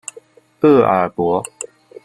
[0.61, 1.43] 厄尔伯。